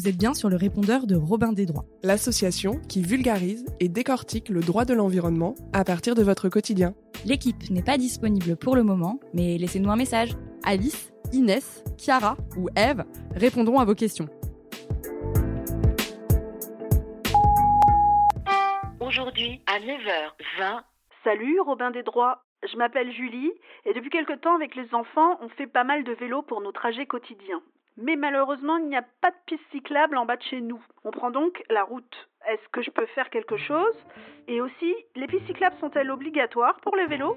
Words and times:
Vous 0.00 0.08
êtes 0.08 0.16
bien 0.16 0.32
sur 0.32 0.48
le 0.48 0.56
répondeur 0.56 1.06
de 1.06 1.14
Robin 1.14 1.52
des 1.52 1.66
Droits, 1.66 1.84
l'association 2.02 2.80
qui 2.88 3.02
vulgarise 3.02 3.66
et 3.80 3.90
décortique 3.90 4.48
le 4.48 4.60
droit 4.60 4.86
de 4.86 4.94
l'environnement 4.94 5.54
à 5.74 5.84
partir 5.84 6.14
de 6.14 6.22
votre 6.22 6.48
quotidien. 6.48 6.94
L'équipe 7.26 7.68
n'est 7.68 7.82
pas 7.82 7.98
disponible 7.98 8.56
pour 8.56 8.76
le 8.76 8.82
moment, 8.82 9.20
mais 9.34 9.58
laissez-nous 9.58 9.90
un 9.90 9.96
message. 9.96 10.30
Alice, 10.64 11.12
Inès, 11.34 11.84
Chiara 11.98 12.38
ou 12.56 12.70
Eve 12.76 13.04
répondront 13.36 13.78
à 13.78 13.84
vos 13.84 13.94
questions. 13.94 14.26
Aujourd'hui 19.00 19.60
à 19.66 19.80
9h20. 19.80 20.80
Salut 21.24 21.60
Robin 21.60 21.90
des 21.90 22.04
Droits, 22.04 22.46
je 22.66 22.74
m'appelle 22.78 23.12
Julie 23.12 23.52
et 23.84 23.92
depuis 23.92 24.08
quelque 24.08 24.40
temps 24.40 24.54
avec 24.54 24.76
les 24.76 24.94
enfants 24.94 25.38
on 25.42 25.50
fait 25.50 25.66
pas 25.66 25.84
mal 25.84 26.04
de 26.04 26.12
vélo 26.12 26.40
pour 26.40 26.62
nos 26.62 26.72
trajets 26.72 27.04
quotidiens. 27.04 27.60
Mais 28.02 28.16
malheureusement, 28.16 28.78
il 28.78 28.88
n'y 28.88 28.96
a 28.96 29.04
pas 29.20 29.30
de 29.30 29.36
piste 29.44 29.62
cyclable 29.72 30.16
en 30.16 30.24
bas 30.24 30.36
de 30.36 30.42
chez 30.42 30.62
nous. 30.62 30.80
On 31.04 31.10
prend 31.10 31.30
donc 31.30 31.62
la 31.68 31.84
route. 31.84 32.28
Est-ce 32.48 32.66
que 32.72 32.80
je 32.80 32.90
peux 32.90 33.04
faire 33.14 33.28
quelque 33.28 33.58
chose? 33.58 33.94
Et 34.48 34.62
aussi, 34.62 34.94
les 35.16 35.26
pistes 35.26 35.46
cyclables 35.46 35.76
sont-elles 35.80 36.10
obligatoires 36.10 36.80
pour 36.80 36.96
les 36.96 37.06
vélos 37.06 37.36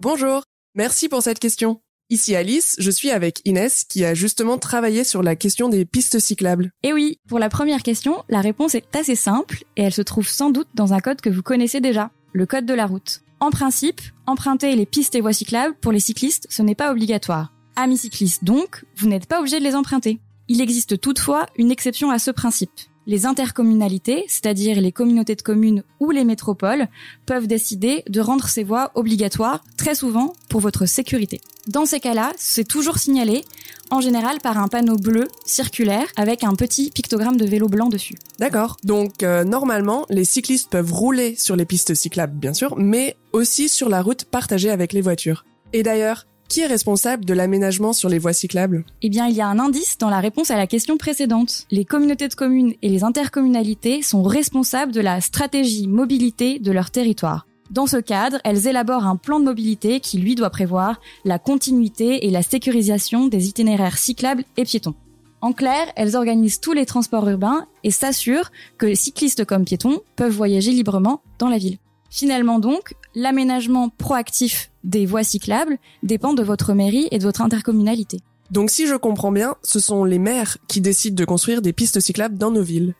Bonjour, 0.00 0.42
merci 0.74 1.10
pour 1.10 1.20
cette 1.20 1.38
question. 1.38 1.80
Ici 2.08 2.34
Alice, 2.34 2.76
je 2.78 2.90
suis 2.90 3.10
avec 3.10 3.42
Inès 3.44 3.84
qui 3.84 4.04
a 4.04 4.14
justement 4.14 4.56
travaillé 4.56 5.04
sur 5.04 5.22
la 5.22 5.36
question 5.36 5.68
des 5.68 5.84
pistes 5.84 6.18
cyclables. 6.18 6.70
Et 6.82 6.94
oui, 6.94 7.18
pour 7.28 7.38
la 7.38 7.50
première 7.50 7.82
question, 7.82 8.24
la 8.30 8.40
réponse 8.40 8.74
est 8.74 8.96
assez 8.96 9.16
simple 9.16 9.64
et 9.76 9.82
elle 9.82 9.92
se 9.92 10.02
trouve 10.02 10.28
sans 10.28 10.48
doute 10.48 10.68
dans 10.74 10.94
un 10.94 11.00
code 11.00 11.20
que 11.20 11.28
vous 11.28 11.42
connaissez 11.42 11.80
déjà, 11.80 12.10
le 12.32 12.46
code 12.46 12.64
de 12.64 12.74
la 12.74 12.86
route. 12.86 13.25
En 13.38 13.50
principe, 13.50 14.00
emprunter 14.26 14.74
les 14.76 14.86
pistes 14.86 15.14
et 15.14 15.20
voies 15.20 15.34
cyclables 15.34 15.74
pour 15.80 15.92
les 15.92 16.00
cyclistes, 16.00 16.46
ce 16.48 16.62
n'est 16.62 16.74
pas 16.74 16.90
obligatoire. 16.90 17.52
Amis 17.76 17.98
cyclistes 17.98 18.44
donc, 18.44 18.84
vous 18.96 19.08
n'êtes 19.08 19.26
pas 19.26 19.40
obligé 19.40 19.58
de 19.58 19.64
les 19.64 19.74
emprunter. 19.74 20.20
Il 20.48 20.62
existe 20.62 21.00
toutefois 21.00 21.46
une 21.56 21.70
exception 21.70 22.10
à 22.10 22.18
ce 22.18 22.30
principe. 22.30 22.70
Les 23.08 23.24
intercommunalités, 23.24 24.24
c'est-à-dire 24.26 24.80
les 24.80 24.90
communautés 24.90 25.36
de 25.36 25.42
communes 25.42 25.84
ou 26.00 26.10
les 26.10 26.24
métropoles, 26.24 26.88
peuvent 27.24 27.46
décider 27.46 28.02
de 28.08 28.20
rendre 28.20 28.48
ces 28.48 28.64
voies 28.64 28.90
obligatoires, 28.96 29.62
très 29.76 29.94
souvent 29.94 30.32
pour 30.48 30.60
votre 30.60 30.86
sécurité. 30.86 31.40
Dans 31.68 31.86
ces 31.86 32.00
cas-là, 32.00 32.32
c'est 32.36 32.66
toujours 32.66 32.98
signalé, 32.98 33.44
en 33.90 34.00
général 34.00 34.38
par 34.42 34.58
un 34.58 34.66
panneau 34.66 34.96
bleu 34.96 35.28
circulaire 35.44 36.08
avec 36.16 36.42
un 36.42 36.56
petit 36.56 36.90
pictogramme 36.90 37.36
de 37.36 37.44
vélo 37.44 37.68
blanc 37.68 37.88
dessus. 37.88 38.16
D'accord. 38.40 38.76
Donc 38.82 39.22
euh, 39.22 39.44
normalement, 39.44 40.04
les 40.10 40.24
cyclistes 40.24 40.70
peuvent 40.70 40.92
rouler 40.92 41.36
sur 41.36 41.54
les 41.54 41.64
pistes 41.64 41.94
cyclables, 41.94 42.36
bien 42.36 42.54
sûr, 42.54 42.76
mais 42.76 43.16
aussi 43.32 43.68
sur 43.68 43.88
la 43.88 44.02
route 44.02 44.24
partagée 44.24 44.70
avec 44.70 44.92
les 44.92 45.00
voitures. 45.00 45.44
Et 45.72 45.84
d'ailleurs, 45.84 46.26
qui 46.48 46.60
est 46.60 46.66
responsable 46.66 47.24
de 47.24 47.34
l'aménagement 47.34 47.92
sur 47.92 48.08
les 48.08 48.18
voies 48.18 48.32
cyclables? 48.32 48.84
Eh 49.02 49.08
bien, 49.08 49.26
il 49.26 49.36
y 49.36 49.40
a 49.40 49.48
un 49.48 49.58
indice 49.58 49.98
dans 49.98 50.10
la 50.10 50.20
réponse 50.20 50.50
à 50.50 50.56
la 50.56 50.66
question 50.66 50.96
précédente. 50.96 51.66
Les 51.70 51.84
communautés 51.84 52.28
de 52.28 52.34
communes 52.34 52.74
et 52.82 52.88
les 52.88 53.04
intercommunalités 53.04 54.02
sont 54.02 54.22
responsables 54.22 54.92
de 54.92 55.00
la 55.00 55.20
stratégie 55.20 55.88
mobilité 55.88 56.58
de 56.58 56.72
leur 56.72 56.90
territoire. 56.90 57.46
Dans 57.70 57.86
ce 57.86 57.96
cadre, 57.96 58.38
elles 58.44 58.68
élaborent 58.68 59.06
un 59.06 59.16
plan 59.16 59.40
de 59.40 59.44
mobilité 59.44 60.00
qui, 60.00 60.18
lui, 60.18 60.34
doit 60.34 60.50
prévoir 60.50 61.00
la 61.24 61.38
continuité 61.38 62.26
et 62.26 62.30
la 62.30 62.42
sécurisation 62.42 63.26
des 63.26 63.48
itinéraires 63.48 63.98
cyclables 63.98 64.44
et 64.56 64.64
piétons. 64.64 64.94
En 65.40 65.52
clair, 65.52 65.86
elles 65.96 66.16
organisent 66.16 66.60
tous 66.60 66.72
les 66.72 66.86
transports 66.86 67.28
urbains 67.28 67.66
et 67.84 67.90
s'assurent 67.90 68.50
que 68.78 68.86
les 68.86 68.94
cyclistes 68.94 69.44
comme 69.44 69.64
piétons 69.64 70.00
peuvent 70.16 70.32
voyager 70.32 70.70
librement 70.70 71.22
dans 71.38 71.48
la 71.48 71.58
ville. 71.58 71.78
Finalement 72.10 72.58
donc, 72.58 72.94
l'aménagement 73.14 73.88
proactif 73.88 74.70
des 74.84 75.06
voies 75.06 75.24
cyclables 75.24 75.78
dépend 76.02 76.34
de 76.34 76.42
votre 76.42 76.72
mairie 76.72 77.08
et 77.10 77.18
de 77.18 77.24
votre 77.24 77.42
intercommunalité. 77.42 78.20
Donc 78.50 78.70
si 78.70 78.86
je 78.86 78.94
comprends 78.94 79.32
bien, 79.32 79.56
ce 79.62 79.80
sont 79.80 80.04
les 80.04 80.18
maires 80.18 80.58
qui 80.68 80.80
décident 80.80 81.16
de 81.16 81.24
construire 81.24 81.62
des 81.62 81.72
pistes 81.72 82.00
cyclables 82.00 82.38
dans 82.38 82.50
nos 82.50 82.62
villes. 82.62 82.94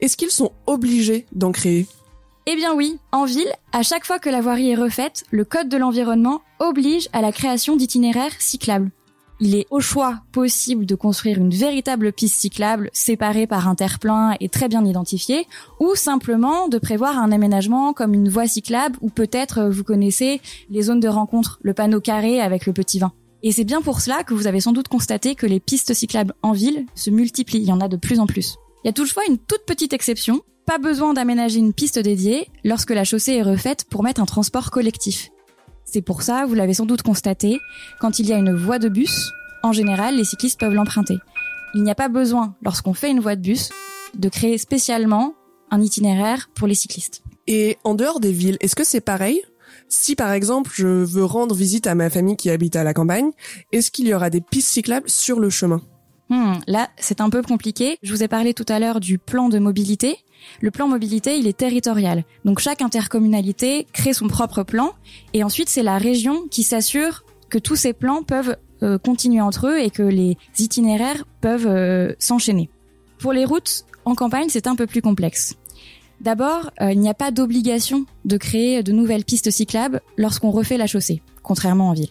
Est-ce 0.00 0.16
qu'ils 0.16 0.30
sont 0.30 0.52
obligés 0.66 1.26
d'en 1.32 1.52
créer? 1.52 1.86
Eh 2.46 2.56
bien 2.56 2.74
oui, 2.74 2.98
en 3.12 3.26
ville, 3.26 3.52
à 3.72 3.82
chaque 3.82 4.06
fois 4.06 4.18
que 4.18 4.30
la 4.30 4.40
voirie 4.40 4.70
est 4.70 4.74
refaite, 4.74 5.24
le 5.30 5.44
Code 5.44 5.68
de 5.68 5.76
l'environnement 5.76 6.40
oblige 6.60 7.08
à 7.12 7.20
la 7.20 7.32
création 7.32 7.76
d'itinéraires 7.76 8.32
cyclables. 8.38 8.90
Il 9.40 9.54
est 9.54 9.66
au 9.70 9.78
choix 9.78 10.18
possible 10.32 10.84
de 10.84 10.96
construire 10.96 11.38
une 11.38 11.50
véritable 11.50 12.12
piste 12.12 12.40
cyclable 12.40 12.90
séparée 12.92 13.46
par 13.46 13.68
un 13.68 13.76
terre-plein 13.76 14.34
et 14.40 14.48
très 14.48 14.68
bien 14.68 14.84
identifiée, 14.84 15.46
ou 15.78 15.94
simplement 15.94 16.66
de 16.66 16.78
prévoir 16.78 17.18
un 17.18 17.30
aménagement 17.30 17.92
comme 17.92 18.14
une 18.14 18.28
voie 18.28 18.48
cyclable 18.48 18.98
ou 19.00 19.10
peut-être 19.10 19.68
vous 19.68 19.84
connaissez 19.84 20.40
les 20.70 20.82
zones 20.82 20.98
de 20.98 21.08
rencontre, 21.08 21.60
le 21.62 21.72
panneau 21.72 22.00
carré 22.00 22.40
avec 22.40 22.66
le 22.66 22.72
petit 22.72 22.98
vin. 22.98 23.12
Et 23.44 23.52
c'est 23.52 23.62
bien 23.62 23.80
pour 23.80 24.00
cela 24.00 24.24
que 24.24 24.34
vous 24.34 24.48
avez 24.48 24.60
sans 24.60 24.72
doute 24.72 24.88
constaté 24.88 25.36
que 25.36 25.46
les 25.46 25.60
pistes 25.60 25.94
cyclables 25.94 26.34
en 26.42 26.50
ville 26.50 26.86
se 26.96 27.10
multiplient, 27.10 27.60
il 27.60 27.68
y 27.68 27.72
en 27.72 27.80
a 27.80 27.86
de 27.86 27.96
plus 27.96 28.18
en 28.18 28.26
plus. 28.26 28.56
Il 28.82 28.88
y 28.88 28.90
a 28.90 28.92
toutefois 28.92 29.22
une 29.28 29.38
toute 29.38 29.64
petite 29.64 29.92
exception, 29.92 30.40
pas 30.66 30.78
besoin 30.78 31.14
d'aménager 31.14 31.60
une 31.60 31.72
piste 31.72 32.00
dédiée 32.00 32.48
lorsque 32.64 32.90
la 32.90 33.04
chaussée 33.04 33.34
est 33.34 33.42
refaite 33.42 33.84
pour 33.88 34.02
mettre 34.02 34.20
un 34.20 34.26
transport 34.26 34.72
collectif. 34.72 35.30
C'est 35.90 36.02
pour 36.02 36.20
ça, 36.20 36.44
vous 36.44 36.54
l'avez 36.54 36.74
sans 36.74 36.84
doute 36.84 37.00
constaté, 37.00 37.60
quand 37.98 38.18
il 38.18 38.26
y 38.26 38.34
a 38.34 38.36
une 38.36 38.54
voie 38.54 38.78
de 38.78 38.90
bus, 38.90 39.32
en 39.62 39.72
général, 39.72 40.16
les 40.16 40.24
cyclistes 40.24 40.60
peuvent 40.60 40.74
l'emprunter. 40.74 41.18
Il 41.74 41.82
n'y 41.82 41.90
a 41.90 41.94
pas 41.94 42.08
besoin, 42.08 42.54
lorsqu'on 42.62 42.92
fait 42.92 43.10
une 43.10 43.20
voie 43.20 43.36
de 43.36 43.40
bus, 43.40 43.70
de 44.14 44.28
créer 44.28 44.58
spécialement 44.58 45.34
un 45.70 45.80
itinéraire 45.80 46.50
pour 46.54 46.68
les 46.68 46.74
cyclistes. 46.74 47.22
Et 47.46 47.78
en 47.84 47.94
dehors 47.94 48.20
des 48.20 48.32
villes, 48.32 48.58
est-ce 48.60 48.76
que 48.76 48.84
c'est 48.84 49.00
pareil? 49.00 49.40
Si 49.88 50.14
par 50.14 50.32
exemple 50.32 50.70
je 50.74 50.86
veux 50.86 51.24
rendre 51.24 51.54
visite 51.54 51.86
à 51.86 51.94
ma 51.94 52.10
famille 52.10 52.36
qui 52.36 52.50
habite 52.50 52.76
à 52.76 52.84
la 52.84 52.92
campagne, 52.92 53.30
est-ce 53.72 53.90
qu'il 53.90 54.06
y 54.06 54.12
aura 54.12 54.28
des 54.28 54.42
pistes 54.42 54.68
cyclables 54.68 55.08
sur 55.08 55.40
le 55.40 55.48
chemin? 55.48 55.80
Hmm, 56.28 56.54
Là, 56.66 56.88
c'est 56.98 57.20
un 57.20 57.30
peu 57.30 57.42
compliqué. 57.42 57.98
Je 58.02 58.12
vous 58.12 58.22
ai 58.22 58.28
parlé 58.28 58.54
tout 58.54 58.66
à 58.68 58.78
l'heure 58.78 59.00
du 59.00 59.18
plan 59.18 59.48
de 59.48 59.58
mobilité. 59.58 60.16
Le 60.60 60.70
plan 60.70 60.88
mobilité, 60.88 61.38
il 61.38 61.46
est 61.46 61.56
territorial. 61.56 62.24
Donc 62.44 62.58
chaque 62.60 62.82
intercommunalité 62.82 63.86
crée 63.92 64.12
son 64.12 64.28
propre 64.28 64.62
plan 64.62 64.92
et 65.34 65.42
ensuite 65.42 65.68
c'est 65.68 65.82
la 65.82 65.98
région 65.98 66.46
qui 66.50 66.62
s'assure 66.62 67.24
que 67.48 67.58
tous 67.58 67.76
ces 67.76 67.92
plans 67.92 68.22
peuvent 68.22 68.56
euh, 68.82 68.98
continuer 68.98 69.40
entre 69.40 69.66
eux 69.68 69.78
et 69.78 69.90
que 69.90 70.02
les 70.02 70.36
itinéraires 70.58 71.24
peuvent 71.40 71.66
euh, 71.66 72.12
s'enchaîner. 72.18 72.70
Pour 73.18 73.32
les 73.32 73.44
routes 73.44 73.84
en 74.04 74.14
campagne, 74.14 74.48
c'est 74.48 74.66
un 74.66 74.76
peu 74.76 74.86
plus 74.86 75.02
complexe. 75.02 75.56
D'abord, 76.20 76.70
euh, 76.80 76.92
il 76.92 77.00
n'y 77.00 77.08
a 77.08 77.14
pas 77.14 77.30
d'obligation 77.30 78.04
de 78.24 78.36
créer 78.36 78.82
de 78.82 78.92
nouvelles 78.92 79.24
pistes 79.24 79.50
cyclables 79.50 80.00
lorsqu'on 80.16 80.50
refait 80.50 80.76
la 80.76 80.86
chaussée, 80.86 81.22
contrairement 81.42 81.90
en 81.90 81.92
ville. 81.92 82.10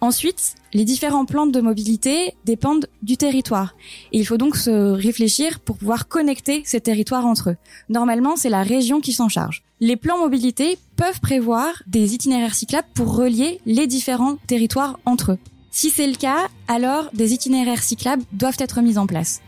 Ensuite, 0.00 0.54
les 0.72 0.84
différents 0.84 1.24
plans 1.24 1.46
de 1.46 1.60
mobilité 1.60 2.34
dépendent 2.44 2.86
du 3.02 3.16
territoire. 3.16 3.74
Il 4.12 4.26
faut 4.26 4.36
donc 4.36 4.56
se 4.56 4.92
réfléchir 4.92 5.60
pour 5.60 5.76
pouvoir 5.76 6.08
connecter 6.08 6.62
ces 6.64 6.80
territoires 6.80 7.26
entre 7.26 7.50
eux. 7.50 7.56
Normalement, 7.88 8.36
c'est 8.36 8.48
la 8.50 8.62
région 8.62 9.00
qui 9.00 9.12
s'en 9.12 9.28
charge. 9.28 9.62
Les 9.80 9.96
plans 9.96 10.18
mobilité 10.18 10.78
peuvent 10.96 11.20
prévoir 11.20 11.82
des 11.86 12.14
itinéraires 12.14 12.54
cyclables 12.54 12.88
pour 12.94 13.16
relier 13.16 13.60
les 13.66 13.86
différents 13.86 14.36
territoires 14.46 14.98
entre 15.04 15.32
eux. 15.32 15.38
Si 15.70 15.90
c'est 15.90 16.06
le 16.06 16.14
cas, 16.14 16.48
alors 16.68 17.10
des 17.14 17.34
itinéraires 17.34 17.82
cyclables 17.82 18.22
doivent 18.32 18.56
être 18.58 18.80
mis 18.80 18.96
en 18.96 19.06
place. 19.06 19.40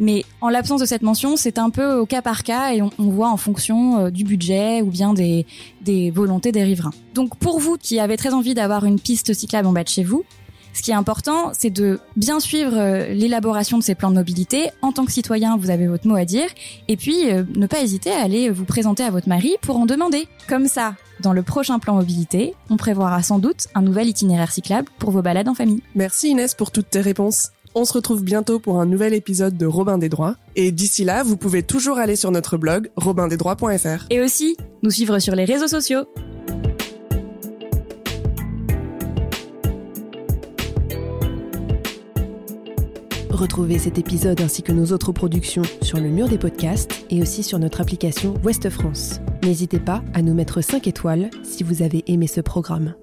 Mais 0.00 0.24
en 0.40 0.48
l'absence 0.48 0.80
de 0.80 0.86
cette 0.86 1.02
mention, 1.02 1.36
c'est 1.36 1.58
un 1.58 1.68
peu 1.68 1.94
au 1.94 2.06
cas 2.06 2.22
par 2.22 2.42
cas 2.42 2.72
et 2.72 2.80
on, 2.80 2.90
voit 2.98 3.28
en 3.28 3.36
fonction 3.36 3.98
euh, 3.98 4.10
du 4.10 4.24
budget 4.24 4.80
ou 4.80 4.86
bien 4.86 5.12
des, 5.12 5.44
volontés 6.10 6.52
des 6.52 6.64
riverains. 6.64 6.94
Donc 7.14 7.36
pour 7.36 7.60
vous 7.60 7.76
qui 7.76 8.00
avez 8.00 8.16
très 8.16 8.32
envie 8.32 8.54
d'avoir 8.54 8.86
une 8.86 8.98
piste 8.98 9.34
cyclable 9.34 9.68
en 9.68 9.72
bas 9.72 9.84
de 9.84 9.88
chez 9.88 10.02
vous, 10.02 10.24
ce 10.72 10.82
qui 10.82 10.92
est 10.92 10.94
important, 10.94 11.50
c'est 11.52 11.70
de 11.70 11.98
bien 12.16 12.40
suivre 12.40 12.72
euh, 12.74 13.12
l'élaboration 13.12 13.76
de 13.76 13.82
ces 13.82 13.94
plans 13.94 14.10
de 14.10 14.14
mobilité. 14.14 14.70
En 14.82 14.92
tant 14.92 15.04
que 15.04 15.12
citoyen, 15.12 15.56
vous 15.56 15.68
avez 15.68 15.86
votre 15.86 16.06
mot 16.06 16.14
à 16.14 16.24
dire. 16.24 16.46
Et 16.86 16.96
puis, 16.96 17.30
euh, 17.30 17.42
ne 17.56 17.66
pas 17.66 17.82
hésiter 17.82 18.12
à 18.12 18.22
aller 18.22 18.48
vous 18.50 18.64
présenter 18.64 19.02
à 19.02 19.10
votre 19.10 19.28
mari 19.28 19.56
pour 19.60 19.76
en 19.76 19.84
demander. 19.84 20.28
Comme 20.48 20.68
ça, 20.68 20.94
dans 21.18 21.32
le 21.32 21.42
prochain 21.42 21.80
plan 21.80 21.94
mobilité, 21.94 22.54
on 22.70 22.76
prévoira 22.76 23.22
sans 23.22 23.40
doute 23.40 23.66
un 23.74 23.82
nouvel 23.82 24.08
itinéraire 24.08 24.52
cyclable 24.52 24.88
pour 24.98 25.10
vos 25.10 25.22
balades 25.22 25.48
en 25.48 25.54
famille. 25.54 25.82
Merci 25.96 26.30
Inès 26.30 26.54
pour 26.54 26.70
toutes 26.70 26.88
tes 26.88 27.00
réponses. 27.00 27.50
On 27.74 27.84
se 27.84 27.92
retrouve 27.92 28.24
bientôt 28.24 28.58
pour 28.58 28.80
un 28.80 28.86
nouvel 28.86 29.14
épisode 29.14 29.56
de 29.56 29.64
Robin 29.64 29.96
des 29.96 30.08
Droits. 30.08 30.34
Et 30.56 30.72
d'ici 30.72 31.04
là, 31.04 31.22
vous 31.22 31.36
pouvez 31.36 31.62
toujours 31.62 31.98
aller 31.98 32.16
sur 32.16 32.32
notre 32.32 32.56
blog 32.56 32.90
robindesdroits.fr. 32.96 34.06
Et 34.10 34.20
aussi, 34.20 34.56
nous 34.82 34.90
suivre 34.90 35.20
sur 35.20 35.36
les 35.36 35.44
réseaux 35.44 35.68
sociaux. 35.68 36.04
Retrouvez 43.30 43.78
cet 43.78 43.98
épisode 43.98 44.40
ainsi 44.40 44.62
que 44.62 44.72
nos 44.72 44.86
autres 44.86 45.12
productions 45.12 45.62
sur 45.80 45.98
le 45.98 46.08
mur 46.08 46.28
des 46.28 46.38
podcasts 46.38 47.06
et 47.08 47.22
aussi 47.22 47.42
sur 47.42 47.58
notre 47.60 47.80
application 47.80 48.34
Ouest 48.44 48.68
France. 48.68 49.20
N'hésitez 49.44 49.78
pas 49.78 50.02
à 50.12 50.22
nous 50.22 50.34
mettre 50.34 50.60
5 50.60 50.86
étoiles 50.88 51.30
si 51.44 51.62
vous 51.62 51.82
avez 51.82 52.02
aimé 52.08 52.26
ce 52.26 52.40
programme. 52.40 52.94